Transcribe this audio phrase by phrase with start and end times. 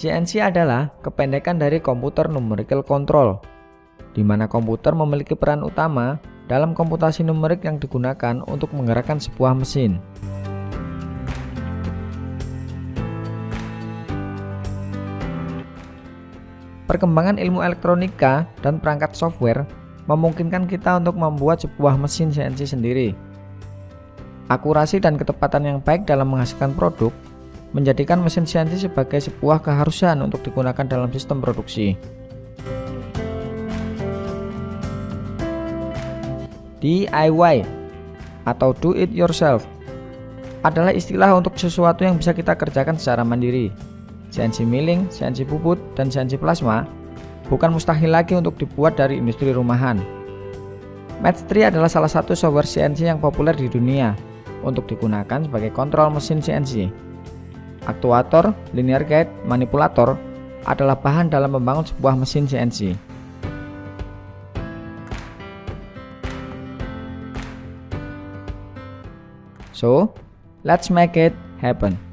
[0.00, 3.36] CNC adalah kependekan dari Computer Numerical Control,
[4.16, 6.16] di mana komputer memiliki peran utama
[6.48, 10.00] dalam komputasi numerik yang digunakan untuk menggerakkan sebuah mesin.
[16.88, 19.68] Perkembangan ilmu elektronika dan perangkat software
[20.08, 23.12] memungkinkan kita untuk membuat sebuah mesin CNC sendiri.
[24.48, 27.12] Akurasi dan ketepatan yang baik dalam menghasilkan produk
[27.70, 31.94] menjadikan mesin CNC sebagai sebuah keharusan untuk digunakan dalam sistem produksi.
[36.80, 37.56] DIY
[38.48, 39.68] atau do it yourself
[40.64, 43.72] adalah istilah untuk sesuatu yang bisa kita kerjakan secara mandiri.
[44.30, 46.86] CNC milling, CNC puput, dan CNC plasma
[47.50, 49.98] bukan mustahil lagi untuk dibuat dari industri rumahan.
[51.20, 54.16] Match3 adalah salah satu software CNC yang populer di dunia
[54.64, 57.09] untuk digunakan sebagai kontrol mesin CNC.
[57.88, 60.18] Aktuator, linear guide, manipulator
[60.68, 62.92] adalah bahan dalam membangun sebuah mesin CNC.
[69.72, 70.12] So,
[70.60, 71.32] let's make it
[71.64, 72.09] happen.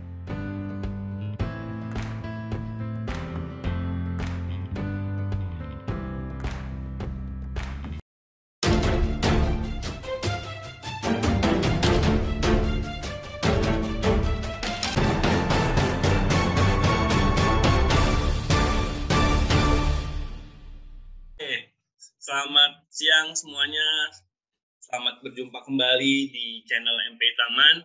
[25.67, 27.83] Kembali di channel MP Taman.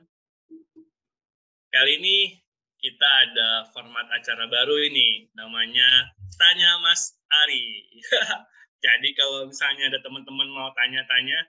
[1.67, 2.31] Kali ini
[2.79, 7.91] kita ada format acara baru ini, namanya Tanya Mas Ari.
[8.87, 11.43] Jadi kalau misalnya ada teman-teman mau tanya-tanya,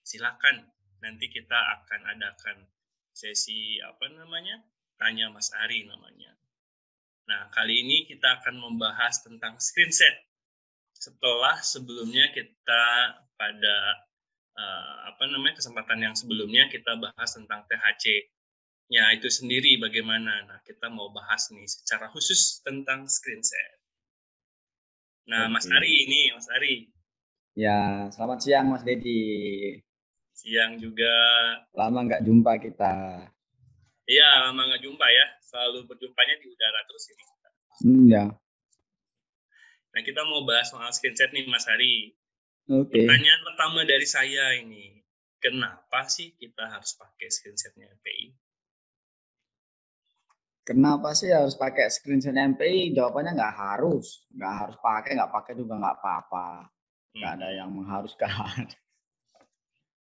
[0.00, 0.64] silakan.
[1.04, 2.72] Nanti kita akan adakan
[3.12, 4.64] sesi apa namanya?
[4.96, 6.40] Tanya Mas Ari namanya.
[7.28, 10.24] Nah, kali ini kita akan membahas tentang screenset
[10.96, 12.84] setelah sebelumnya kita
[13.36, 13.76] pada
[14.56, 20.48] uh, apa namanya kesempatan yang sebelumnya kita bahas tentang THC-nya itu sendiri bagaimana.
[20.48, 23.80] Nah, kita mau bahas nih secara khusus tentang screenset.
[25.28, 25.52] Nah, Oke.
[25.60, 26.74] Mas Ari ini, Mas Ari.
[27.56, 29.80] Ya, selamat siang Mas Dedi.
[30.36, 31.14] Siang juga.
[31.72, 33.24] Lama nggak jumpa kita.
[34.06, 35.26] Iya, lama nggak jumpa ya.
[35.40, 37.24] Selalu berjumpanya di udara terus ini.
[37.76, 38.24] Hmm, ya.
[39.96, 42.12] Nah, kita mau bahas soal screenset nih, Mas Hari.
[42.66, 43.06] Okay.
[43.06, 44.98] Pertanyaan pertama dari saya ini,
[45.38, 48.34] kenapa sih kita harus pakai screensetnya MPI?
[50.66, 52.90] Kenapa sih harus pakai screenshot MPI?
[52.90, 56.66] Jawabannya nggak harus, nggak harus pakai, nggak pakai juga nggak apa-apa,
[57.14, 57.38] nggak hmm.
[57.38, 58.66] ada yang mengharuskan.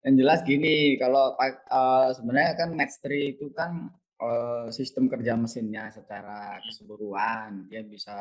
[0.08, 3.91] Yang jelas gini, kalau uh, sebenarnya kan Match 3 itu kan
[4.24, 8.16] uh, sistem kerja mesinnya secara keseluruhan, dia bisa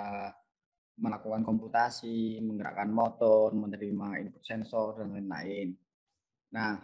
[0.96, 5.76] melakukan komputasi, menggerakkan motor, menerima input sensor dan lain-lain.
[6.56, 6.80] Nah,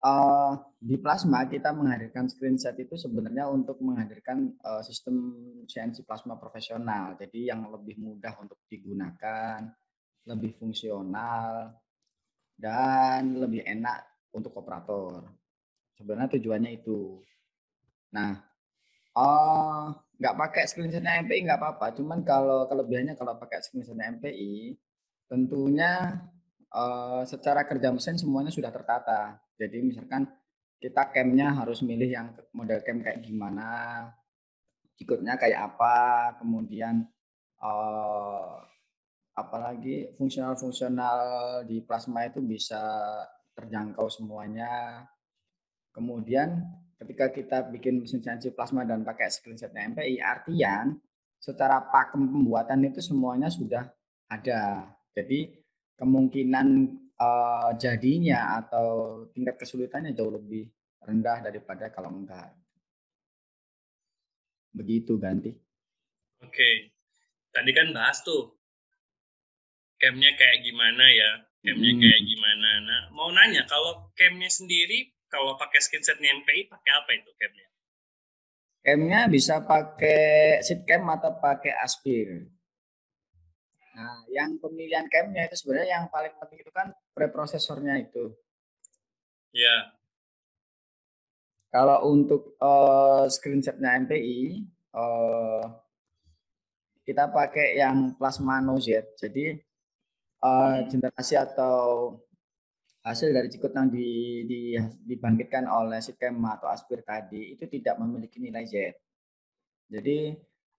[0.00, 5.36] uh, di plasma kita menghadirkan screenset itu sebenarnya untuk menghadirkan uh, sistem
[5.68, 9.60] CNC plasma profesional, jadi yang lebih mudah untuk digunakan,
[10.24, 11.72] lebih fungsional,
[12.56, 15.24] dan lebih enak untuk operator.
[15.94, 17.22] Sebenarnya tujuannya itu.
[18.14, 18.40] Nah,
[19.14, 21.86] uh, nggak pakai screenshotnya MPI nggak apa-apa.
[21.98, 24.78] Cuman kalau kelebihannya kalau pakai screenshotnya MPI,
[25.26, 26.22] tentunya
[26.70, 29.38] uh, secara kerja mesin semuanya sudah tertata.
[29.58, 30.26] Jadi misalkan
[30.78, 34.10] kita camnya harus milih yang model cam kayak gimana,
[35.00, 35.96] ikutnya kayak apa,
[36.38, 37.08] kemudian
[37.62, 38.60] uh,
[39.34, 41.18] apalagi fungsional-fungsional
[41.66, 42.82] di plasma itu bisa
[43.58, 45.02] terjangkau semuanya.
[45.94, 46.58] Kemudian
[47.04, 50.96] ketika kita bikin mesin CNC plasma dan pakai screenshotnya MPI, artian
[51.36, 53.84] secara pakem pembuatan itu semuanya sudah
[54.32, 54.88] ada.
[55.12, 55.52] Jadi
[56.00, 56.66] kemungkinan
[57.20, 60.64] uh, jadinya atau tingkat kesulitannya jauh lebih
[61.04, 62.56] rendah daripada kalau enggak.
[64.72, 65.52] Begitu ganti.
[66.42, 66.90] Oke,
[67.52, 68.56] tadi kan bahas tuh
[70.00, 71.30] camnya kayak gimana ya,
[71.62, 72.00] camnya hmm.
[72.00, 72.70] kayak gimana.
[72.82, 77.66] Nah, mau nanya kalau camnya sendiri kalau pakai skinsetnya MPI pakai apa itu camnya?
[78.86, 82.46] Camnya bisa pakai seat cam atau pakai aspir.
[83.98, 88.30] Nah, yang pemilihan camnya itu sebenarnya yang paling penting itu kan preprosesornya itu.
[89.50, 89.90] Ya.
[91.74, 94.62] Kalau untuk uh, screenshotnya MPI,
[94.94, 95.66] uh,
[97.02, 99.18] kita pakai yang plasma no Z.
[99.18, 99.58] Jadi
[100.42, 102.14] uh, generasi atau
[103.04, 104.08] hasil dari cikut yang di,
[104.48, 108.96] di, dibangkitkan oleh si atau aspir tadi itu tidak memiliki nilai Z.
[109.92, 110.32] Jadi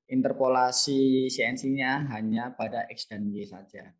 [0.09, 3.93] interpolasi CNC-nya hanya pada X dan Y saja.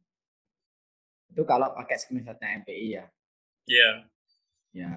[1.30, 3.06] Itu kalau pakai screenshotnya MPI ya.
[3.70, 3.92] Iya.
[4.74, 4.90] Yeah.
[4.90, 4.94] Ya.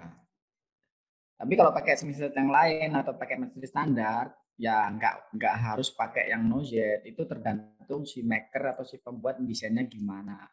[1.37, 6.33] Tapi kalau pakai screenshot yang lain atau pakai metode standar, ya nggak nggak harus pakai
[6.33, 7.05] yang nojet.
[7.05, 10.49] Itu tergantung si maker atau si pembuat desainnya gimana.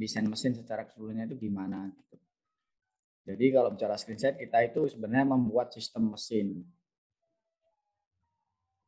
[0.00, 2.16] Desain mesin secara keseluruhannya itu gimana gitu.
[3.28, 6.64] Jadi kalau bicara screenshot kita itu sebenarnya membuat sistem mesin.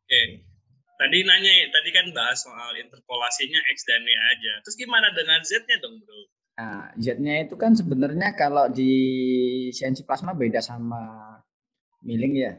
[0.08, 0.48] Oke.
[0.96, 4.52] Tadi nanya, tadi kan bahas soal interpolasinya X dan Y aja.
[4.64, 6.20] Terus gimana dengan Z-nya dong, bro?
[6.56, 8.92] Nah, Z-nya itu kan sebenarnya kalau di
[9.74, 11.36] CNC plasma beda sama
[12.06, 12.54] milling ya,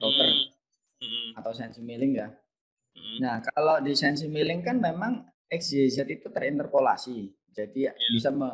[0.00, 0.46] router hmm.
[1.04, 1.28] Hmm.
[1.36, 2.28] atau CNC milling ya.
[2.96, 3.18] Hmm.
[3.20, 7.28] Nah, kalau di CNC milling kan memang X, Y, Z itu terinterpolasi.
[7.52, 8.10] Jadi yeah.
[8.12, 8.50] bisa me,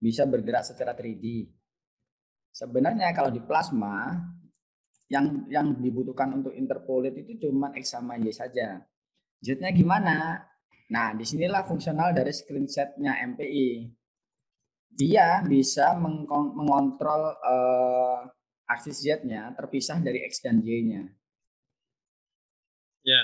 [0.00, 1.48] bisa bergerak secara 3D.
[2.52, 4.16] Sebenarnya kalau di plasma
[5.08, 8.82] yang yang dibutuhkan untuk interpolate itu cuma X sama Y saja.
[9.38, 10.42] Z-nya gimana?
[10.88, 13.98] Nah, di sinilah fungsional dari screenshotnya MPI
[14.98, 15.94] dia bisa
[16.34, 18.26] mengontrol uh,
[18.66, 21.06] aksis Z-nya terpisah dari X dan Y-nya.
[23.06, 23.22] Ya.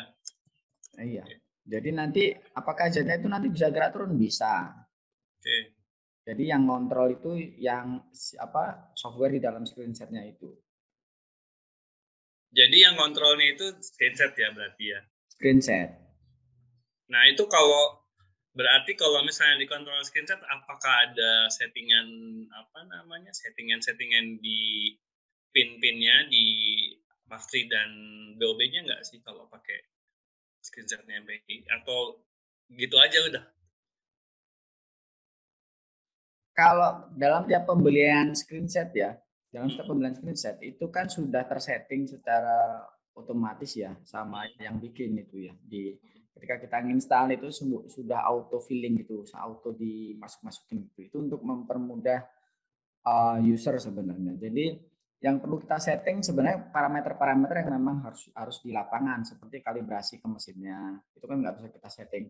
[0.95, 1.25] Nah, iya.
[1.67, 4.71] Jadi nanti apakah Z-nya itu nanti bisa gerak turun bisa.
[5.45, 5.53] Oke.
[5.53, 5.63] Okay.
[6.25, 8.01] Jadi yang kontrol itu yang
[8.41, 10.49] apa software di dalam screenshotnya itu.
[12.49, 15.05] Jadi yang kontrolnya itu screenshot ya berarti ya.
[15.29, 15.93] Screenshot.
[17.13, 18.05] Nah itu kalau
[18.55, 22.07] Berarti kalau misalnya di control screenshot, apakah ada settingan
[22.55, 24.95] apa namanya settingan-settingan di
[25.51, 26.47] pin-pinnya di
[27.27, 27.91] Mastery dan
[28.39, 29.75] BOB-nya nggak sih kalau pakai
[30.63, 32.23] screenshotnya MPI atau
[32.71, 33.45] gitu aja udah?
[36.55, 39.19] Kalau dalam tiap pembelian screenshot ya,
[39.51, 45.51] dalam setiap pembelian screenshot itu kan sudah tersetting secara otomatis ya sama yang bikin itu
[45.51, 45.95] ya di
[46.35, 47.51] ketika kita install itu
[47.91, 51.01] sudah auto filling gitu, auto dimasuk-masukin gitu.
[51.07, 52.27] Itu untuk mempermudah
[53.07, 54.35] uh, user sebenarnya.
[54.39, 54.75] Jadi
[55.23, 60.27] yang perlu kita setting sebenarnya parameter-parameter yang memang harus harus di lapangan seperti kalibrasi ke
[60.29, 62.29] mesinnya itu kan nggak bisa kita setting.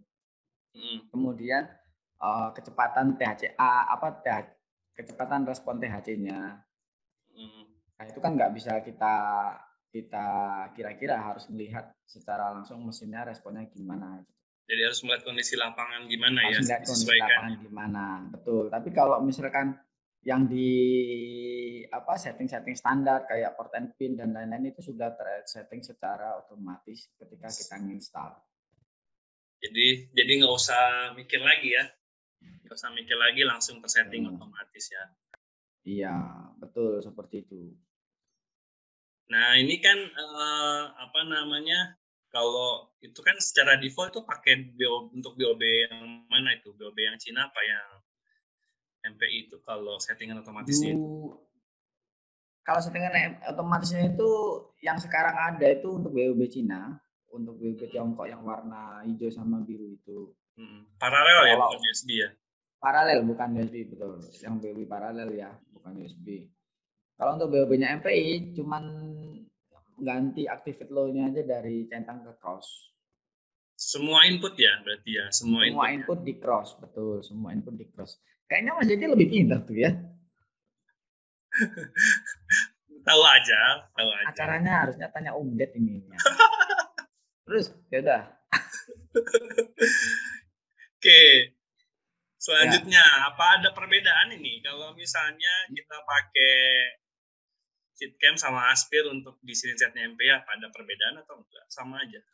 [0.75, 0.99] Hmm.
[1.11, 1.67] Kemudian
[2.21, 4.39] uh, kecepatan THCA apa TH,
[4.95, 6.41] kecepatan respon THC-nya.
[7.35, 7.65] Hmm.
[7.99, 9.15] Nah itu kan nggak bisa kita
[9.95, 10.27] kita
[10.75, 14.27] kira-kira harus melihat secara langsung mesinnya responnya gimana.
[14.65, 16.81] Jadi harus melihat kondisi lapangan gimana harus ya?
[16.81, 18.65] Melihat kondisi lapangan gimana, betul.
[18.73, 19.79] Tapi kalau misalkan
[20.25, 20.73] yang di
[21.93, 27.53] apa setting-setting standar kayak port and pin dan lain-lain itu sudah tersetting secara otomatis ketika
[27.53, 28.33] kita install.
[29.61, 31.85] Jadi jadi nggak usah mikir lagi ya,
[32.64, 34.37] nggak usah mikir lagi langsung tersetting hmm.
[34.37, 35.05] otomatis ya.
[35.85, 36.17] Iya,
[36.58, 37.76] betul seperti itu.
[39.29, 41.96] Nah ini kan uh, apa namanya
[42.35, 47.17] kalau itu kan secara default itu pakai BO, untuk BOB yang mana itu BOB yang
[47.20, 47.87] Cina apa yang
[49.14, 51.37] MPI itu kalau settingan otomatisnya itu?
[52.64, 54.31] Kalau settingan otomatisnya itu
[54.81, 56.96] yang sekarang ada itu untuk BOB Cina,
[57.31, 60.32] untuk BOB Tiongkok yang warna hijau sama biru itu.
[60.55, 60.87] Hmm.
[60.99, 62.31] Paralel ya, bukan USB ya?
[62.79, 66.53] Paralel bukan USB betul, yang BOB paralel ya, bukan USB.
[67.15, 68.84] Kalau untuk BOB-nya MPI cuman
[70.03, 72.91] ganti activate low-nya aja dari centang ke cross.
[73.75, 76.19] Semua input ya berarti ya, semua, semua input.
[76.19, 78.19] input di cross, betul, semua input di cross.
[78.46, 79.91] Kayaknya Mas Jadi lebih pintar tuh ya.
[83.08, 83.61] tahu aja,
[83.94, 84.27] tahu aja.
[84.31, 86.03] Acaranya harusnya tanya Umdet ini.
[87.46, 88.23] Terus ya udah.
[91.05, 91.53] Oke.
[92.41, 93.29] Selanjutnya, ya.
[93.29, 96.56] apa ada perbedaan ini kalau misalnya kita pakai
[97.93, 101.65] Sitcam sama Aspir untuk di screenshotnya MP apa ada perbedaan atau enggak?
[101.69, 102.25] Sama aja.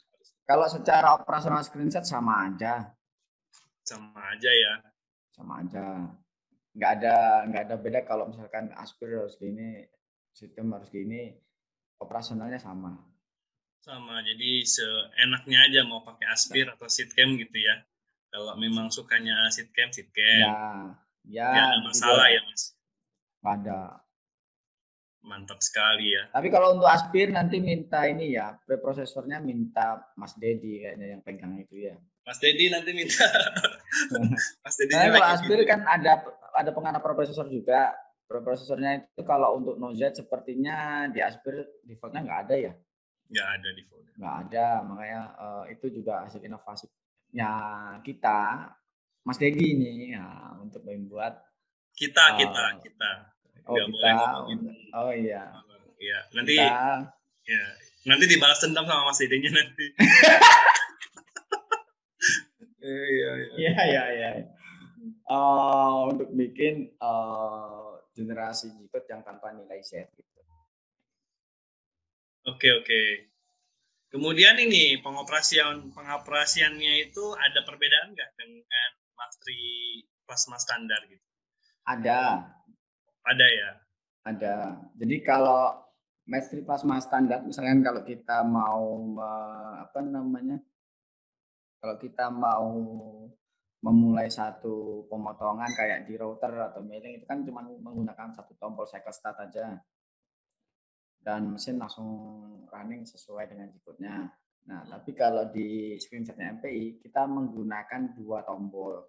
[0.47, 2.95] Kalau secara operasional screenshot sama aja.
[3.83, 4.75] Sama aja ya.
[5.35, 6.07] Sama aja.
[6.79, 7.17] Nggak ada
[7.50, 9.83] nggak ada beda kalau misalkan Aspir harus gini,
[10.31, 11.35] sistem harus gini,
[11.99, 12.95] operasionalnya sama.
[13.83, 14.23] Sama.
[14.23, 17.83] Jadi seenaknya aja mau pakai Aspir atau Sitcam gitu ya.
[18.31, 20.25] Kalau memang sukanya Sitcam, Sitcam.
[20.25, 20.57] Ya.
[21.27, 21.51] Ya.
[21.51, 22.63] Gak ada masalah ya, Mas.
[23.43, 23.79] Ada
[25.21, 26.33] Mantap sekali ya.
[26.33, 31.61] Tapi kalau untuk Aspir nanti minta ini ya, preprosesornya minta Mas Dedi kayaknya yang pegang
[31.61, 31.97] itu ya.
[32.25, 33.29] Mas Dedi nanti minta.
[34.65, 34.97] Mas Dedi.
[34.97, 35.69] Nah, kalau Aspir gitu.
[35.69, 36.25] kan ada
[36.57, 37.93] ada pengarah preprosesor juga.
[38.25, 42.73] Preprosesornya itu kalau untuk Nozet sepertinya di Aspir defaultnya nggak ada ya.
[43.29, 44.05] Nggak ada default.
[44.17, 46.41] Nggak ada, makanya uh, itu juga hasil
[47.31, 47.53] inovasinya
[48.03, 48.41] kita,
[49.23, 51.39] Mas Dedi ini ya untuk membuat
[51.95, 53.11] kita uh, kita kita
[53.71, 54.11] Oh, kita.
[54.99, 55.47] Oh iya.
[56.01, 57.07] Iya, nanti kita.
[57.47, 57.65] ya
[58.09, 59.87] nanti dibalas dendam sama Mas Dedenya nanti.
[62.81, 63.71] Iya, iya.
[63.77, 64.31] Iya, iya.
[65.29, 70.41] Uh, untuk bikin uh, generasi Jikot yang tanpa nilai Z gitu.
[72.49, 73.30] Oke, oke.
[74.11, 81.23] Kemudian ini pengoperasian pengoperasiannya itu ada perbedaan nggak dengan Mastery plasma standar gitu?
[81.87, 82.43] Ada.
[83.23, 83.71] Ada ya.
[84.26, 84.55] Ada.
[84.99, 85.79] Jadi kalau
[86.26, 89.14] Mastery plasma standar, misalkan kalau kita mau
[89.79, 90.59] apa namanya,
[91.79, 92.71] kalau kita mau
[93.81, 99.14] memulai satu pemotongan kayak di router atau mailing itu kan cuma menggunakan satu tombol cycle
[99.14, 99.81] start aja
[101.21, 102.09] dan mesin langsung
[102.73, 104.33] running sesuai dengan jikutnya.
[104.69, 109.05] Nah, tapi kalau di screenshotnya MPI, kita menggunakan dua tombol.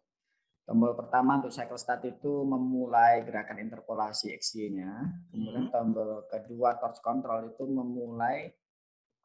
[0.63, 4.91] Tombol pertama untuk cycle start itu memulai gerakan interpolasi XY-nya.
[5.33, 5.73] Kemudian hmm.
[5.73, 8.47] tombol kedua torch control itu memulai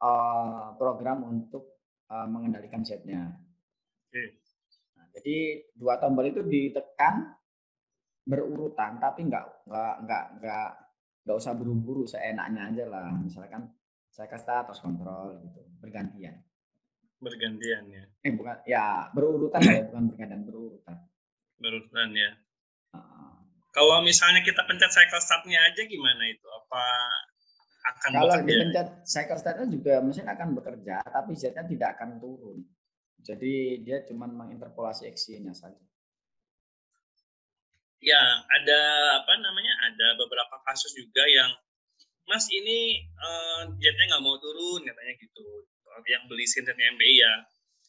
[0.02, 1.76] uh, program untuk
[2.11, 3.33] uh, mengendalikan Z-nya.
[4.09, 4.28] Okay.
[4.97, 5.37] Nah, jadi
[5.76, 7.37] dua tombol itu ditekan
[8.26, 10.71] berurutan, tapi nggak nggak nggak nggak
[11.26, 13.11] nggak usah buru-buru seenaknya aja lah.
[13.18, 13.66] Misalkan
[14.14, 16.38] saya kasih terus kontrol gitu bergantian.
[17.18, 18.04] Bergantian ya.
[18.23, 20.97] Eh bukan ya berurutan ya bukan bergantian berurutan.
[21.59, 22.30] Berurutan ya.
[22.95, 23.42] Uh,
[23.75, 26.47] kalau misalnya kita pencet cycle startnya aja gimana itu?
[26.47, 26.85] Apa
[27.87, 28.47] akan kalau bekerja?
[28.47, 32.62] dipencet cycle startnya juga mesin akan bekerja tapi jetnya tidak akan turun.
[33.26, 35.83] Jadi dia cuma menginterpolasi x-nya saja
[38.07, 38.81] ya ada
[39.19, 41.51] apa namanya ada beberapa kasus juga yang
[42.31, 45.67] mas ini uh, jetnya nggak mau turun katanya gitu.
[46.07, 47.35] Yang beli sintetnya MBI ya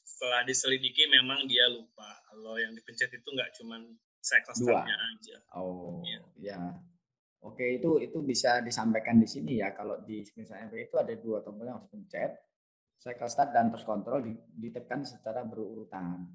[0.07, 3.77] setelah diselidiki memang dia lupa kalau yang dipencet itu nggak cuma
[4.17, 5.37] cycle startnya aja.
[5.53, 6.19] Oh ya.
[6.41, 6.57] ya.
[7.45, 11.45] Oke itu itu bisa disampaikan di sini ya kalau di misalnya MBI itu ada dua
[11.45, 12.33] tombol yang harus pencet
[12.97, 14.25] cycle start dan terus kontrol
[14.57, 16.25] ditekan secara berurutan.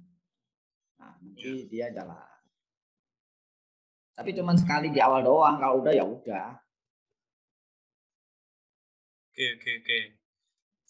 [1.03, 1.91] Nah nanti ya.
[1.91, 2.32] dia jalan
[4.23, 5.59] tapi cuma sekali di awal doang.
[5.59, 6.55] Kalau udah ya udah.
[9.35, 9.99] Oke oke oke.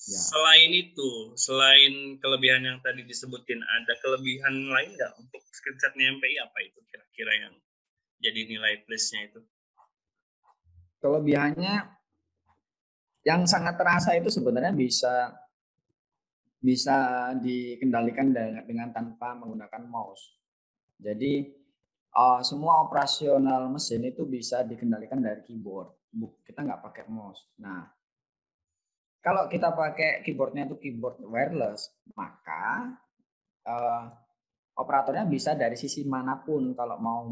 [0.05, 0.21] Ya.
[0.21, 6.59] Selain itu, selain kelebihan yang tadi disebutin, ada kelebihan lain nggak untuk screenshotnya MPI apa
[6.61, 7.55] itu kira-kira yang
[8.21, 9.41] jadi nilai plusnya itu?
[11.01, 11.89] Kelebihannya
[13.25, 15.33] yang sangat terasa itu sebenarnya bisa
[16.61, 20.37] bisa dikendalikan dengan, dengan tanpa menggunakan mouse.
[21.01, 21.62] Jadi
[22.17, 26.13] uh, semua operasional mesin itu bisa dikendalikan dari keyboard.
[26.45, 27.49] Kita nggak pakai mouse.
[27.61, 27.89] Nah,
[29.25, 32.93] kalau kita pakai keyboardnya itu keyboard wireless, maka
[33.65, 34.05] uh,
[34.77, 36.77] operatornya bisa dari sisi mana pun.
[36.77, 37.25] Kalau mau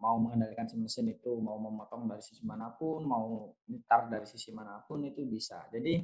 [0.00, 4.54] mau mengendalikan si mesin itu, mau memotong dari sisi mana pun, mau nyetar dari sisi
[4.56, 5.68] mana pun itu bisa.
[5.68, 6.00] Jadi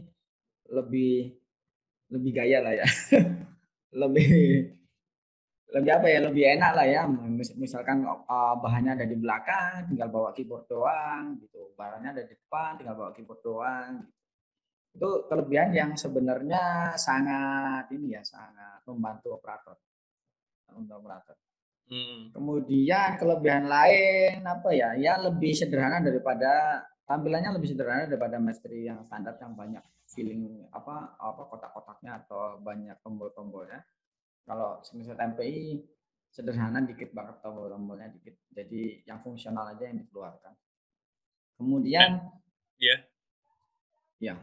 [0.73, 1.33] lebih
[2.13, 2.87] lebih gaya lah ya.
[4.03, 4.31] lebih
[5.75, 7.03] lebih apa ya lebih enak lah ya
[7.59, 11.75] misalkan uh, bahannya ada di belakang tinggal bawa keyboard doang gitu.
[11.75, 14.15] Barangnya ada di depan tinggal bawa keyboard doang gitu.
[14.95, 19.75] itu kelebihan yang sebenarnya sangat ini ya sangat membantu operator.
[20.79, 21.35] Untuk operator.
[21.85, 22.33] Hmm.
[22.33, 24.95] kemudian kelebihan lain apa ya?
[24.97, 31.19] Ya lebih sederhana daripada tampilannya lebih sederhana daripada mastery yang standar yang banyak feeling apa
[31.19, 33.85] apa kotak-kotaknya atau banyak tombol-tombolnya
[34.45, 35.81] kalau semisal MPI
[36.29, 38.35] sederhana dikit banget tombol-tombolnya dikit.
[38.53, 40.53] Jadi yang fungsional aja yang dikeluarkan.
[41.57, 42.21] Kemudian
[42.77, 42.97] ya.
[44.19, 44.35] Ya.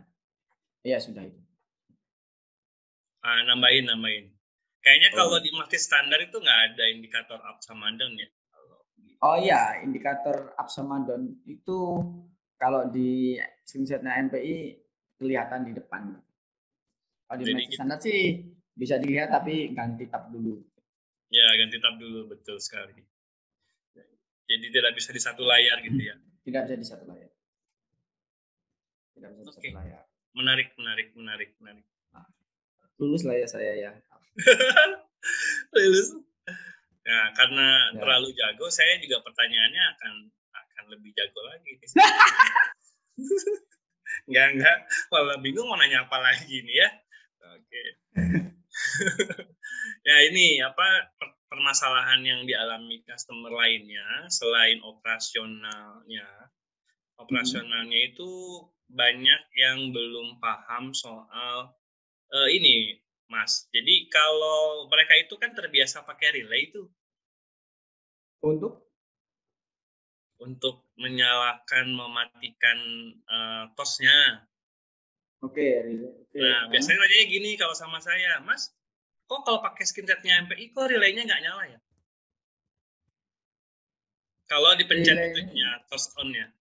[0.82, 1.42] Ya sudah itu.
[3.22, 4.34] Ah, nambahin nambahin.
[4.82, 5.16] Kayaknya oh.
[5.22, 8.30] kalau di multi standar itu nggak ada indikator up sama down ya.
[9.22, 12.02] Oh iya, indikator up sama down itu
[12.58, 14.82] kalau di screenshotnya MPI
[15.22, 16.18] kelihatan di depan.
[17.30, 18.42] Kalau di multi standar sih
[18.76, 20.60] bisa dilihat tapi ganti tab dulu.
[21.32, 22.96] Ya, ganti tab dulu betul sekali.
[24.52, 26.16] Jadi tidak bisa di satu layar gitu ya.
[26.44, 27.32] Tidak bisa di satu layar.
[29.16, 30.04] Tidak bisa di satu layar.
[30.36, 31.88] Menarik, menarik, menarik, menarik.
[32.12, 32.28] Nah,
[33.00, 33.92] lulus lah ya saya ya.
[35.76, 36.20] lulus.
[37.08, 38.00] Nah, karena ya.
[38.04, 40.14] terlalu jago, saya juga pertanyaannya akan
[40.52, 41.80] akan lebih jago lagi.
[44.28, 44.78] enggak, enggak.
[45.16, 46.90] Malah bingung mau nanya apa lagi nih ya.
[47.56, 47.72] Oke.
[47.72, 47.88] Okay.
[50.08, 51.14] ya ini apa
[51.52, 56.28] permasalahan yang dialami customer lainnya selain operasionalnya.
[57.20, 58.10] Operasionalnya hmm.
[58.16, 58.32] itu
[58.92, 61.76] banyak yang belum paham soal
[62.34, 62.98] uh, ini
[63.32, 63.70] mas.
[63.72, 66.90] Jadi kalau mereka itu kan terbiasa pakai relay itu
[68.42, 68.90] untuk?
[70.42, 72.80] Untuk menyalakan mematikan
[73.30, 74.50] uh, tosnya
[75.42, 75.58] Oke.
[75.58, 75.98] Okay,
[76.30, 76.38] okay.
[76.38, 78.70] Nah, biasanya nanya gini kalau sama saya, Mas,
[79.26, 81.80] kok kalau pakai screenshotnya MPI kok relaynya nggak nyala ya?
[84.46, 85.32] Kalau dipencet Relay.
[85.32, 86.52] itunya, toast on-nya.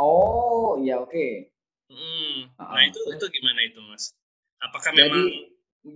[0.00, 1.52] Oh, iya oke.
[1.92, 2.48] Hmm.
[2.56, 4.16] Ah, Nah, itu itu gimana itu, Mas?
[4.58, 5.24] Apakah Jadi- memang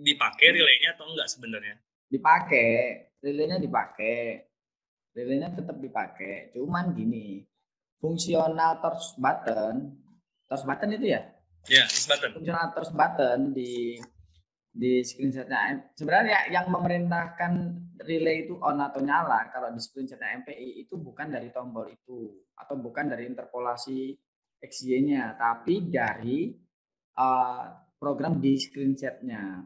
[0.05, 1.81] dipakai relaynya atau enggak sebenarnya?
[2.13, 2.71] Dipakai,
[3.25, 4.45] relaynya dipakai.
[5.17, 6.53] Relaynya tetap dipakai.
[6.53, 7.49] Cuman gini,
[7.99, 9.97] fungsional torch button,
[10.47, 11.34] torch button itu ya?
[11.65, 12.45] Ya, is button.
[12.45, 13.97] terus button di
[14.75, 15.95] di screenshotnya.
[15.95, 17.53] Sebenarnya yang memerintahkan
[18.03, 22.75] relay itu on atau nyala kalau di screenshotnya MPI itu bukan dari tombol itu atau
[22.75, 24.13] bukan dari interpolasi
[24.59, 26.51] XY-nya tapi dari
[27.17, 27.65] uh,
[27.97, 29.63] program di screenshotnya.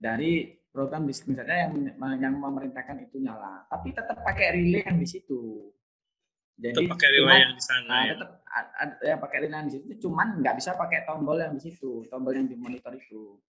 [0.00, 1.72] Dari program di screenshotnya yang
[2.22, 5.74] yang memerintahkan itu nyala tapi tetap pakai relay yang di situ
[6.62, 8.12] jadi pakai cuman- yang di sana Nah, ya.
[8.12, 11.62] tetap a- ada yang pakai ringan di situ, cuman nggak bisa pakai tombol yang di
[11.62, 13.40] situ, tombol yang di monitor itu.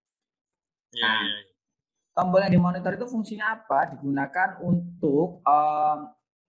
[0.91, 1.39] Iya, Nah, iya.
[2.11, 3.91] Tombol yang di monitor itu fungsinya apa?
[3.91, 5.99] Digunakan untuk em,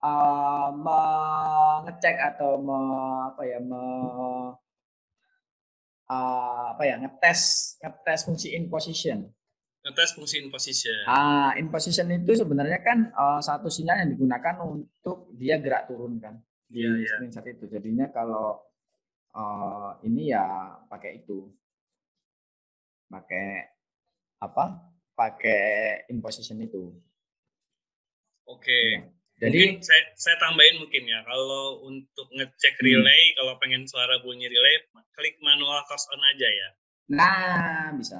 [0.00, 2.78] em, mengecek atau me,
[3.28, 3.82] apa ya, me,
[6.08, 7.40] eh, apa ya, ngetes
[7.78, 9.30] ngetes fungsi in position.
[9.82, 10.94] Ngetes fungsi in position.
[11.06, 16.18] Ah, in position itu sebenarnya kan eh, satu sinyal yang digunakan untuk dia gerak turun
[16.18, 16.38] kan
[16.72, 17.08] di Iya, iya.
[17.12, 17.64] screenshot itu.
[17.68, 18.58] Jadinya kalau
[19.32, 20.44] eh, ini ya
[20.88, 21.52] pakai itu,
[23.06, 23.46] pakai
[24.40, 24.64] apa?
[25.12, 25.62] Pakai
[26.08, 26.88] in position itu.
[28.48, 28.80] Oke.
[29.36, 32.84] Jadi mungkin saya, saya tambahin mungkin ya kalau untuk ngecek Hmm.
[32.86, 36.68] relay kalau pengen suara bunyi relay klik manual toast on aja ya
[37.10, 38.16] nah bisa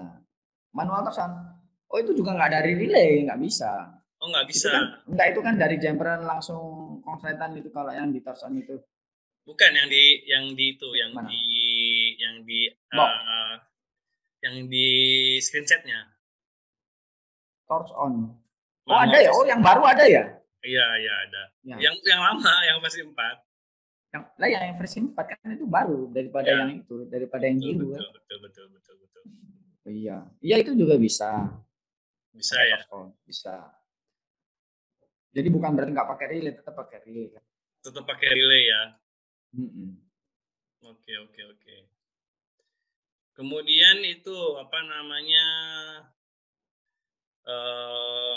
[0.74, 1.30] manual torsion.
[1.86, 4.01] Oh itu juga nggak dari relay, nggak bisa.
[4.22, 6.62] Oh nggak Itu bisa kan, enggak itu kan dari jumperan langsung
[7.02, 8.78] konsletan itu kalau yang di torsion itu.
[9.42, 11.26] bukan yang di yang di itu yang Mana?
[11.26, 11.42] di
[12.14, 13.58] yang di uh,
[14.38, 14.86] yang di
[15.42, 16.14] screenshotnya
[17.66, 18.30] Torch on.
[18.86, 19.30] Oh Manual ada ya?
[19.34, 20.24] Oh yang baru ada ya?
[20.62, 21.76] iya iya ada Ya.
[21.78, 23.10] yang yang lama yang versi 4
[24.14, 26.62] yang lah yang versi 4 kan itu baru daripada Ya.
[26.62, 28.10] yang itu daripada yang betul biru betul, kan.
[28.14, 29.22] betul betul betul betul
[29.90, 31.50] iya iya itu juga bisa
[32.30, 32.78] bisa ya
[33.26, 33.54] bisa
[35.32, 37.44] jadi bukan berarti nggak pakai relay tetap pakai relay kan
[37.82, 38.82] tetap pakai relay ya.
[40.86, 41.76] Oke oke oke.
[43.34, 45.46] Kemudian itu apa namanya
[47.42, 48.36] eh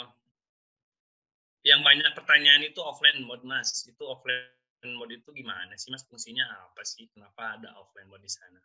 [1.65, 3.85] yang banyak pertanyaan itu offline mode mas.
[3.85, 6.01] Itu offline mode itu gimana sih mas?
[6.09, 7.05] Fungsinya apa sih?
[7.13, 8.61] Kenapa ada offline mode di sana?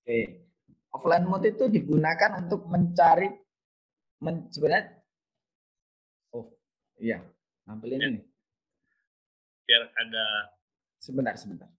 [0.00, 0.18] oke
[0.90, 3.30] offline mode itu digunakan untuk mencari
[4.24, 4.96] men, sebenarnya
[6.34, 6.50] oh
[6.98, 7.22] iya
[7.70, 8.08] nampilin Ya.
[8.10, 8.22] ini
[9.70, 10.24] Biar ada
[10.98, 11.70] sebentar sebentar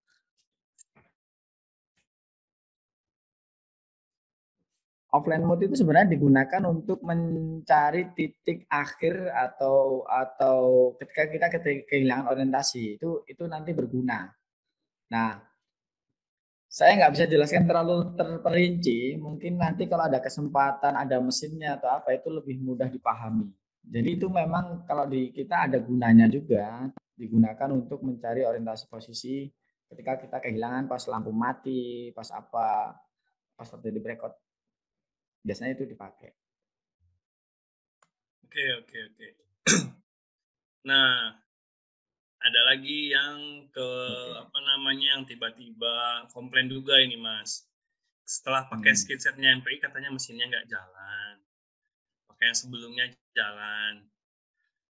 [5.12, 10.60] offline mode itu sebenarnya digunakan untuk mencari titik akhir atau atau
[10.97, 11.47] ketika kita
[11.84, 14.32] kehilangan orientasi itu itu nanti berguna.
[15.12, 15.36] Nah,
[16.71, 19.19] saya nggak bisa jelaskan terlalu terperinci.
[19.19, 23.51] Mungkin nanti kalau ada kesempatan, ada mesinnya atau apa itu lebih mudah dipahami.
[23.82, 29.50] Jadi itu memang kalau di kita ada gunanya juga digunakan untuk mencari orientasi posisi
[29.91, 32.96] ketika kita kehilangan pas lampu mati, pas apa,
[33.58, 34.36] pas terjadi blackout.
[35.44, 36.32] Biasanya itu dipakai.
[38.46, 39.28] Oke oke oke.
[40.89, 41.36] nah
[42.41, 44.34] ada lagi yang ke Oke.
[44.34, 47.65] apa namanya yang tiba-tiba komplain juga ini mas.
[48.26, 49.00] Setelah pakai Hmm.
[49.02, 51.40] skillsetnya MPI katanya mesinnya nggak jalan.
[52.41, 54.12] Yang sebelumnya jalan.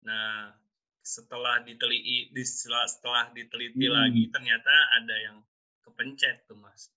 [0.02, 0.50] Nah
[0.98, 3.94] setelah diteliti di- setelah, setelah diteliti Hmm.
[3.94, 5.36] lagi ternyata ada yang
[5.80, 6.88] kepencet tuh mas.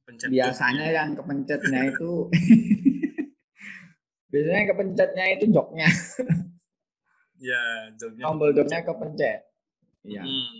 [0.00, 0.94] Kepencet Biasanya joknya.
[0.94, 2.10] yang kepencetnya itu
[4.30, 5.88] biasanya kepencetnya itu joknya,
[7.48, 7.62] ya
[7.96, 9.40] joknya tombol joknya kepencet.
[10.04, 10.22] Iya.
[10.22, 10.56] Hmm.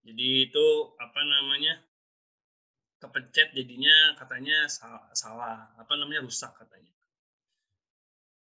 [0.00, 1.76] Jadi itu apa namanya
[3.00, 6.92] kepencet jadinya katanya salah, salah apa namanya rusak katanya.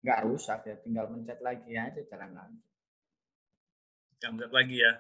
[0.05, 2.62] Nggak rusak ya, tinggal pencet lagi aja jalan lagi.
[4.21, 4.93] Gambar lagi ya.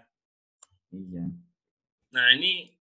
[0.91, 1.25] Iya.
[2.13, 2.73] Nah ini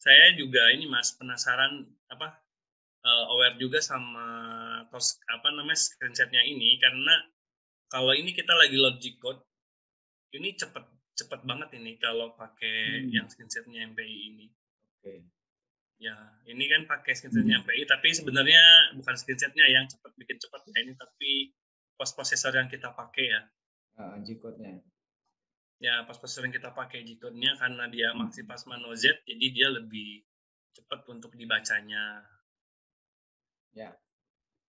[0.00, 2.42] saya juga ini mas penasaran apa
[3.04, 4.26] eh, aware juga sama
[4.90, 7.14] tos apa namanya screenshotnya ini karena
[7.86, 9.44] kalau ini kita lagi logic code
[10.32, 13.12] ini cepet cepet banget ini kalau pakai Hmm.
[13.12, 14.46] yang screenshotnya MPI ini.
[15.00, 15.14] Oke.
[16.00, 16.16] Ya,
[16.48, 17.64] ini kan pakai screenshotnya Hmm.
[17.68, 21.52] MPI, tapi sebenarnya bukan screenshotnya yang cepat bikin cepat ya ini, tapi
[21.92, 23.40] post processor yang kita pakai ya.
[24.00, 24.80] Uh, G-code-nya.
[25.76, 28.24] Ya, post processor yang kita pakai G-code-nya karena dia Hmm.
[28.24, 30.24] Maxi Pasma No Z, jadi dia lebih
[30.72, 32.24] cepat untuk dibacanya.
[33.76, 33.92] Ya.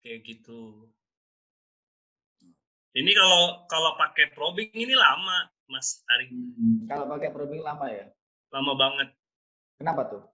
[0.05, 0.93] Kayak gitu.
[2.95, 6.29] Ini kalau kalau pakai probing ini lama, Mas Ari.
[6.29, 8.13] Hmm, kalau pakai probing lama ya?
[8.53, 9.09] Lama banget.
[9.81, 10.34] Kenapa tuh?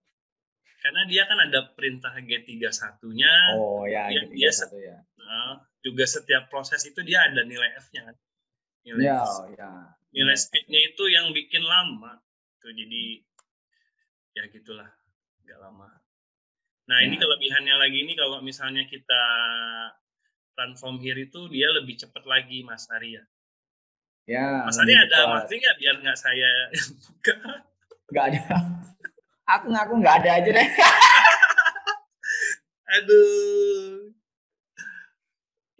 [0.80, 3.34] Karena dia kan ada perintah G31-nya.
[3.60, 4.96] Oh ya, dia, dia satu ya.
[5.20, 8.16] Nah, juga setiap proses itu dia ada nilai F-nya kan.
[8.88, 9.92] Nilai, ya, oh, ya.
[10.16, 12.16] nilai speed-nya itu yang bikin lama.
[12.64, 13.20] Tuh jadi
[14.32, 14.88] ya gitulah,
[15.44, 15.88] nggak lama.
[16.88, 17.12] Nah ya.
[17.12, 19.22] ini kelebihannya lagi ini kalau misalnya kita
[20.76, 23.24] from here itu dia lebih cepat lagi Mas Arya.
[24.28, 24.64] Ya.
[24.64, 26.50] Mas Arya ada masih nggak biar nggak saya
[27.04, 27.36] buka?
[28.12, 28.44] Nggak ada.
[29.58, 30.68] Aku ngaku nggak ada aja deh.
[32.94, 34.14] Aduh.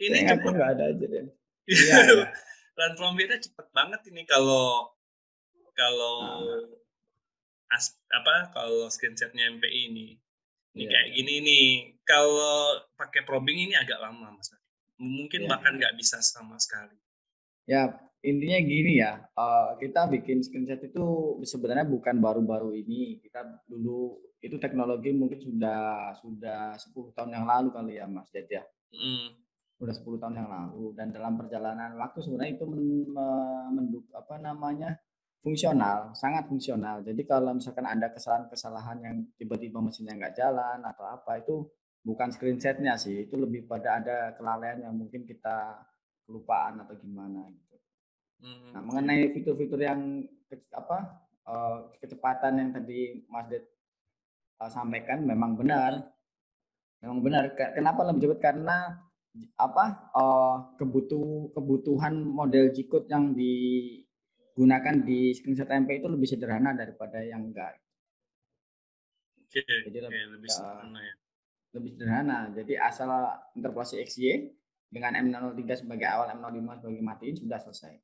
[0.01, 1.27] Ini aku nggak ada aja deh.
[1.71, 2.03] Iya.
[2.03, 2.27] ya.
[2.75, 4.91] Run from here cepet banget ini kalau
[5.79, 7.79] kalau nah.
[7.79, 10.19] as, apa kalau screenshotnya MPI ini.
[10.75, 10.91] Ini yeah.
[10.91, 11.69] kayak gini nih.
[12.03, 14.51] Kalau pakai probing ini agak lama, Mas
[15.01, 15.57] mungkin ya.
[15.57, 16.99] bahkan nggak bisa sama sekali.
[17.71, 21.05] Ya intinya gini ya, uh, kita bikin screenshot itu
[21.45, 23.21] sebenarnya bukan baru-baru ini.
[23.21, 28.49] Kita dulu itu teknologi mungkin sudah sudah 10 tahun yang lalu kali ya Mas Ded
[28.49, 28.65] ya.
[28.93, 29.37] Mm.
[29.81, 32.67] Sudah 10 tahun yang lalu dan dalam perjalanan waktu sebenarnya itu
[33.73, 35.01] menduk apa namanya
[35.41, 37.01] fungsional, sangat fungsional.
[37.01, 41.65] Jadi kalau misalkan ada kesalahan-kesalahan yang tiba-tiba mesinnya nggak jalan atau apa itu
[42.05, 45.81] bukan screenshotnya sih itu lebih pada ada kelalaian yang mungkin kita
[46.25, 47.70] kelupaan atau gimana gitu.
[48.41, 48.73] Hmm.
[48.73, 53.65] Nah mengenai fitur-fitur yang ke, apa uh, kecepatan yang tadi Mas Ded
[54.61, 56.11] uh, sampaikan memang benar,
[57.05, 57.53] memang benar.
[57.57, 58.41] Kenapa lebih cepat?
[58.41, 58.97] Karena
[59.55, 67.23] apa uh, kebutuh kebutuhan model g yang digunakan di screenshot MP itu lebih sederhana daripada
[67.23, 67.79] yang enggak.
[69.47, 71.15] Oke, Jadi okay, lebih sederhana ya
[71.75, 72.51] lebih sederhana.
[72.51, 73.11] Jadi asal
[73.55, 74.51] interpolasi XY
[74.91, 77.95] dengan M03 sebagai awal, M05 sebagai matiin sudah selesai.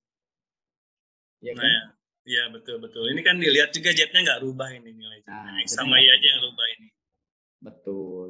[1.45, 1.65] Ya kan?
[1.65, 1.85] Nah,
[2.25, 3.09] ya, betul betul.
[3.13, 6.43] Ini kan dilihat juga jetnya nggak rubah ini nilai Nah, nah sama ya aja yang
[6.47, 6.89] rubah ini.
[7.61, 8.29] Betul.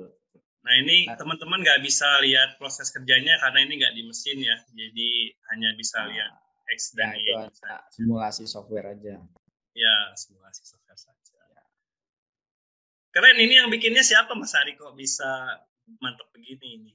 [0.67, 4.57] Nah ini nah, teman-teman nggak bisa lihat proses kerjanya karena ini nggak di mesin ya,
[4.75, 5.11] jadi
[5.55, 6.33] hanya bisa nah, lihat
[6.75, 7.55] X dan ya, Y.
[7.95, 9.23] Simulasi software aja.
[9.77, 11.37] Ya, simulasi software saja.
[13.15, 15.57] Keren ini yang bikinnya siapa Mas Ari kok bisa
[16.03, 16.93] mantap begini ini?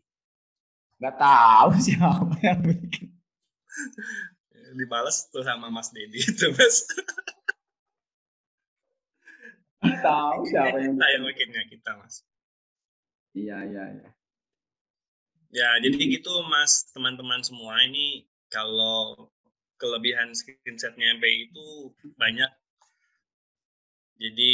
[1.02, 3.10] Gak tahu siapa yang bikin.
[4.72, 6.88] Dibalas tuh sama Mas Dedi itu Mas.
[9.82, 11.14] Tahu siapa yang bikin.
[11.14, 12.24] yang bikinnya kita Mas.
[13.36, 14.10] Iya iya iya.
[15.52, 19.30] Ya jadi gitu Mas teman-teman semua ini kalau
[19.76, 22.52] kelebihan screenshotnya MP itu banyak.
[24.22, 24.52] Jadi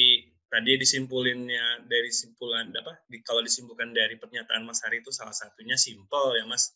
[0.47, 5.75] tadi disimpulinnya dari simpulan apa di, kalau disimpulkan dari pernyataan Mas Hari itu salah satunya
[5.75, 6.71] simpel ya Mas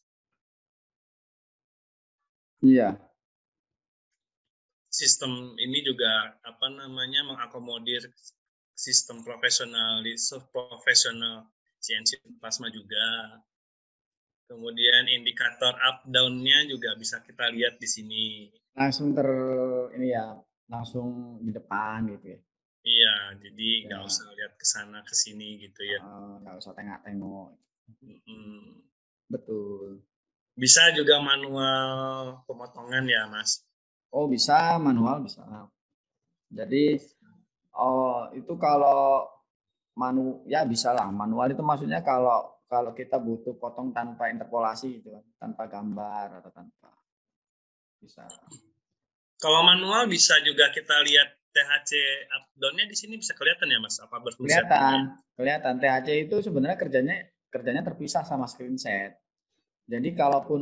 [2.60, 2.99] iya
[4.91, 8.12] sistem ini juga apa namanya mengakomodir
[8.75, 10.13] sistem profesional di
[10.51, 11.47] profesional
[11.80, 13.39] CNC plasma juga
[14.51, 18.25] kemudian indikator up down-nya juga bisa kita lihat di sini
[18.75, 19.27] langsung ter
[19.95, 20.36] ini ya
[20.67, 22.39] langsung di depan gitu ya
[22.82, 24.10] Iya, jadi nggak ya.
[24.10, 26.01] usah lihat ke sana ke sini gitu ya.
[26.41, 27.49] Nggak uh, usah tengok-tengok.
[28.25, 28.82] Hmm.
[29.30, 30.01] Betul.
[30.58, 33.62] Bisa juga manual pemotongan ya, Mas?
[34.12, 35.43] Oh, bisa manual bisa.
[36.52, 37.00] Jadi
[37.80, 39.24] oh itu kalau
[39.95, 45.12] manu ya bisa lah manual itu maksudnya kalau kalau kita butuh potong tanpa interpolasi gitu
[45.36, 46.91] tanpa gambar atau tanpa
[48.00, 48.24] bisa.
[49.41, 51.91] Kalau manual bisa juga kita lihat THC
[52.32, 54.00] up down-nya di sini bisa kelihatan ya Mas?
[54.00, 54.47] Apa berfungsi?
[54.47, 55.74] Kelihatan, kelihatan.
[55.84, 57.15] THC itu sebenarnya kerjanya
[57.52, 59.19] kerjanya terpisah sama screen set.
[59.91, 60.62] Jadi kalaupun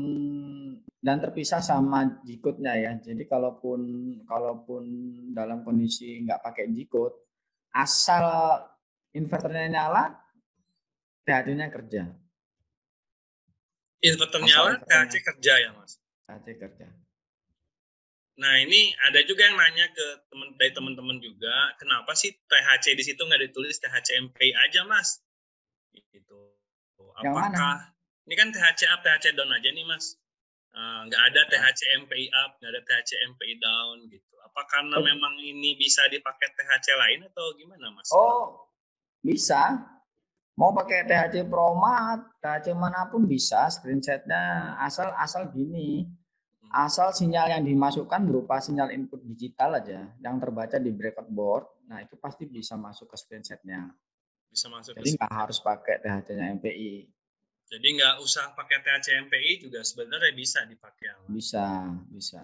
[0.99, 2.91] dan terpisah sama jikutnya ya.
[2.99, 3.79] Jadi kalaupun
[4.27, 4.83] kalaupun
[5.31, 7.15] dalam kondisi nggak pakai jikut,
[7.71, 8.59] asal
[9.15, 10.11] inverternya nyala,
[11.23, 12.03] THC-nya kerja.
[13.99, 15.99] Inverter nyala, THC kerja ya mas?
[16.27, 16.87] THC kerja.
[18.39, 23.03] Nah ini ada juga yang nanya ke teman dari teman-teman juga, kenapa sih THC di
[23.03, 25.19] situ nggak ditulis THC MPI aja mas?
[25.91, 26.39] Gitu.
[27.19, 27.91] Apakah
[28.27, 30.15] ini kan THC up, THC down aja nih mas?
[30.69, 34.33] Uh, nggak ada THC MPI up, nggak ada THC MPI down gitu.
[34.45, 35.03] Apa karena oh.
[35.03, 38.09] memang ini bisa dipakai THC lain atau gimana mas?
[38.13, 38.69] Oh
[39.19, 39.81] bisa.
[40.59, 43.65] Mau pakai THC Promat, THC mana pun bisa.
[43.71, 46.05] Screenshotnya asal asal gini
[46.69, 51.97] asal sinyal yang dimasukkan berupa sinyal input digital aja yang terbaca di breakout board, nah
[52.01, 53.89] itu pasti bisa masuk ke screenshotnya.
[54.49, 54.97] Bisa masuk.
[54.97, 56.93] Jadi nggak harus pakai THC-nya MPI.
[57.69, 61.13] Jadi nggak usah pakai THC-MPI juga sebenarnya bisa dipakai.
[61.29, 62.41] Bisa, bisa.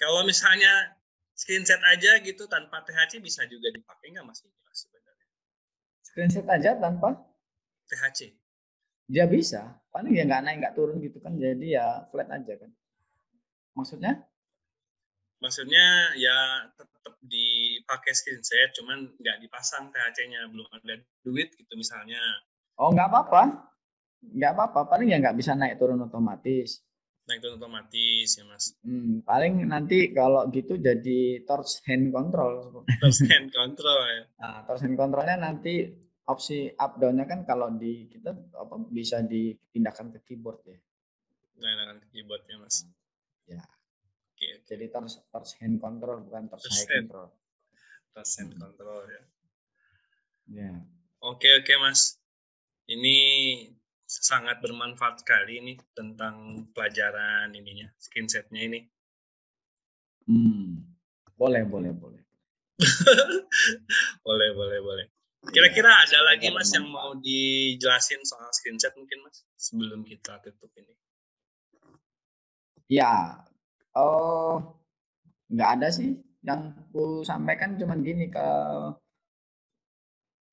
[0.00, 0.96] Kalau misalnya
[1.36, 4.40] screenshot aja gitu tanpa THC bisa juga dipakai nggak Mas
[4.72, 5.26] sebenarnya?
[6.00, 7.28] Screenshot aja tanpa
[7.92, 8.32] THC?
[9.06, 12.72] Dia bisa, paling ya nggak naik nggak turun gitu kan, jadi ya flat aja kan.
[13.76, 14.18] Maksudnya?
[15.38, 22.18] Maksudnya ya tetap dipakai screenshot, cuman nggak dipasang THC-nya, belum ada duit gitu misalnya.
[22.80, 23.75] Oh nggak apa-apa,
[24.32, 26.82] nggak apa-apa paling ya nggak bisa naik turun otomatis.
[27.26, 28.74] Naik turun otomatis ya mas.
[28.82, 32.82] Hmm, paling nanti kalau gitu jadi torch hand control.
[32.86, 34.22] Torch hand control ya.
[34.42, 35.86] Nah, torch hand controlnya nanti
[36.26, 40.78] opsi up downnya kan kalau di kita apa bisa dipindahkan ke keyboard ya.
[41.62, 42.86] Nah, ke keyboard ya mas.
[43.46, 43.62] Ya.
[44.36, 44.68] Okay, okay.
[44.68, 47.08] jadi torch torch hand control bukan torch, torch hand.
[47.08, 47.28] control.
[48.12, 48.60] Torch hand hmm.
[48.60, 49.22] control ya.
[50.46, 50.72] Ya.
[51.24, 52.20] Oke okay, oke okay, mas.
[52.86, 53.18] Ini
[54.06, 58.80] sangat bermanfaat sekali ini tentang pelajaran ininya, screenshotnya ini.
[60.30, 60.82] Hmm,
[61.34, 62.22] boleh, boleh, boleh.
[64.26, 65.06] boleh, boleh, boleh.
[65.46, 70.70] Kira-kira ya, ada lagi mas yang mau dijelasin soal screenshot mungkin mas sebelum kita tutup
[70.74, 70.94] ini?
[72.90, 73.42] Ya,
[73.94, 74.82] oh
[75.50, 76.18] nggak ada sih.
[76.42, 78.46] Yang ku sampaikan cuma gini ke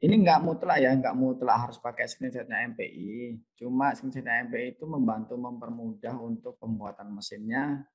[0.03, 3.39] ini nggak mutlak ya, nggak mutlak harus pakai screenshotnya MPI.
[3.55, 7.87] Cuma screenshotnya MPI itu membantu mempermudah untuk pembuatan mesinnya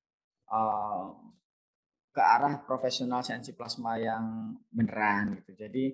[0.49, 1.13] uh,
[2.09, 5.53] ke arah profesional CNC plasma yang beneran gitu.
[5.53, 5.93] Jadi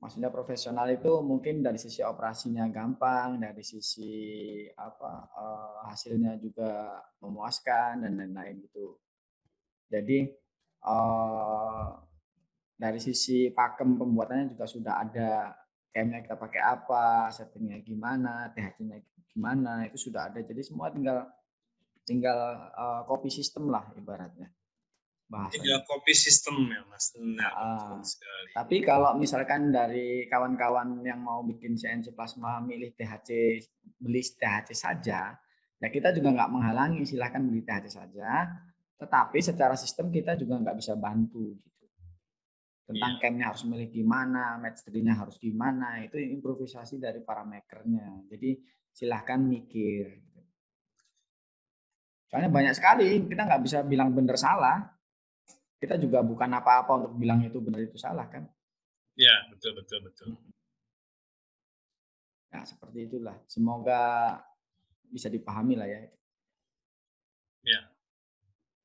[0.00, 8.08] maksudnya profesional itu mungkin dari sisi operasinya gampang, dari sisi apa uh, hasilnya juga memuaskan
[8.08, 8.96] dan lain-lain gitu.
[9.92, 10.24] Jadi
[10.88, 12.13] uh,
[12.74, 15.54] dari sisi pakem pembuatannya juga sudah ada
[15.94, 18.98] camnya kita pakai apa, settingnya gimana, THC-nya
[19.30, 20.42] gimana, itu sudah ada.
[20.42, 21.30] Jadi semua tinggal
[22.02, 22.38] tinggal
[22.74, 24.50] uh, copy system lah ibaratnya.
[25.30, 25.54] Bahasanya.
[25.54, 27.14] Tinggal copy system ya mas.
[27.14, 28.02] Nah, uh,
[28.52, 33.62] tapi kalau misalkan dari kawan-kawan yang mau bikin CNC plasma milih THC,
[34.02, 35.32] beli THC saja,
[35.78, 38.50] ya kita juga nggak menghalangi, silahkan beli THC saja.
[38.98, 41.54] Tetapi secara sistem kita juga nggak bisa bantu.
[41.54, 41.73] Gitu
[42.84, 43.20] tentang yeah.
[43.20, 48.28] campnya harus milih gimana, match nya harus gimana, itu improvisasi dari para makernya.
[48.28, 48.60] Jadi
[48.92, 50.20] silahkan mikir.
[52.28, 54.84] Soalnya banyak sekali, kita nggak bisa bilang benar salah.
[55.80, 58.44] Kita juga bukan apa-apa untuk bilang itu benar itu salah kan?
[59.14, 60.28] Ya betul betul betul.
[62.52, 63.36] Nah seperti itulah.
[63.46, 64.34] Semoga
[65.08, 65.86] bisa dipahami lah.
[65.86, 66.08] Ya.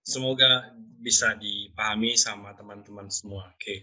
[0.10, 3.54] Semoga bisa dipahami sama teman-teman semua.
[3.54, 3.62] Oke.
[3.62, 3.80] Okay.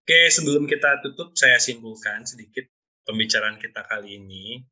[0.00, 2.64] Oke, sebelum kita tutup, saya simpulkan sedikit
[3.04, 4.64] pembicaraan kita kali ini.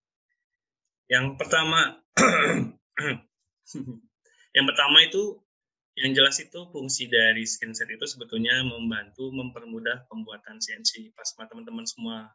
[1.12, 2.00] Yang pertama,
[4.56, 5.44] yang pertama itu,
[5.92, 12.32] yang jelas itu fungsi dari screenset itu sebetulnya membantu mempermudah pembuatan CNC plasma teman-teman semua.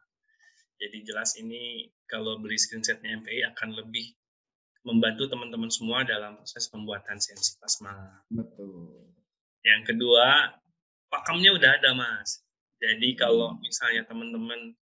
[0.78, 4.14] Jadi jelas ini kalau beli screensetnya MPI akan lebih
[4.84, 8.20] membantu teman-teman semua dalam proses pembuatan CNC plasma.
[8.28, 9.08] Betul.
[9.64, 10.52] Yang kedua,
[11.08, 12.44] pakemnya udah ada, Mas.
[12.76, 13.64] Jadi kalau hmm.
[13.64, 14.76] misalnya teman-teman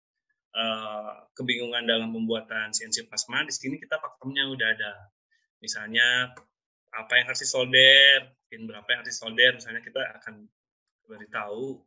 [0.55, 4.93] uh, kebingungan dalam pembuatan CNC plasma, di sini kita pakemnya udah ada.
[5.59, 6.31] Misalnya
[6.95, 10.47] apa yang harus disolder, pin berapa yang harus disolder, misalnya kita akan
[11.11, 11.83] beritahu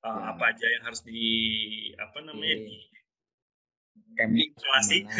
[0.00, 0.32] uh, ya.
[0.32, 1.28] apa aja yang harus di
[2.00, 2.76] apa namanya di
[4.16, 4.98] di instalasi.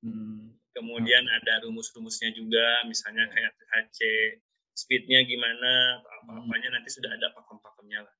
[0.00, 4.00] Hmm kemudian ada rumus-rumusnya juga misalnya kayak THC
[4.72, 8.14] speednya gimana apa-apanya nanti sudah ada pakem-pakemnya lah.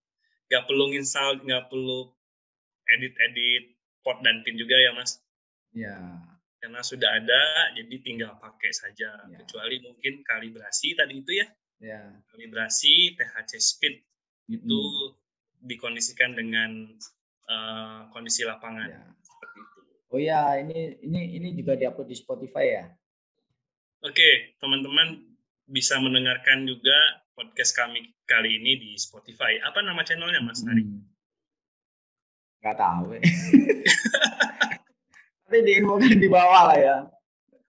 [0.52, 2.12] Nggak perlu install nggak perlu
[2.84, 5.16] edit-edit port dan pin juga ya mas.
[5.72, 5.96] Ya
[6.60, 9.16] karena sudah ada jadi tinggal pakai saja.
[9.32, 9.40] Ya.
[9.40, 11.48] kecuali mungkin kalibrasi tadi itu ya.
[11.80, 14.04] Ya kalibrasi THC speed.
[14.52, 15.16] Itu hmm.
[15.64, 16.92] dikondisikan dengan
[17.48, 18.92] uh, kondisi lapangan.
[18.92, 19.00] Ya.
[19.24, 19.79] seperti itu
[20.10, 22.84] Oh ya, ini ini ini juga diupload di Spotify ya.
[24.02, 25.22] Oke, teman-teman
[25.70, 29.62] bisa mendengarkan juga podcast kami kali ini di Spotify.
[29.62, 30.82] Apa nama channelnya, Mas Ari?
[30.82, 31.06] Hmm.
[32.60, 33.16] Gak tahu.
[35.46, 36.96] Nanti diinfokan di bawah lah ya.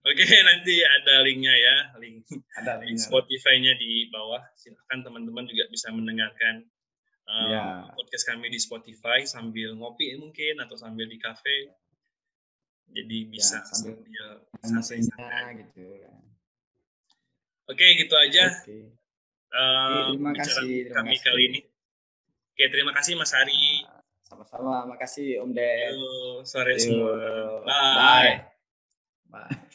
[0.02, 2.26] Oke, nanti ada linknya ya, link,
[2.58, 4.42] ada link Spotify-nya di bawah.
[4.58, 6.66] Silahkan teman-teman juga bisa mendengarkan
[7.30, 7.64] uh, ya.
[7.94, 11.70] podcast kami di Spotify sambil ngopi mungkin atau sambil di cafe
[12.92, 14.28] jadi ya, bisa ya,
[14.64, 15.84] sambil santai gitu
[17.72, 18.52] Oke, gitu aja.
[18.52, 18.92] Oke.
[19.52, 21.24] Uh, terima kasih terima kami kasih.
[21.24, 21.60] kali ini.
[22.52, 23.88] Oke, terima kasih Mas Ari.
[24.28, 24.88] Sama-sama.
[24.88, 25.52] Makasih Om.
[25.56, 27.64] Yo, sore semua.
[27.64, 28.48] Bye.
[29.32, 29.71] Bye.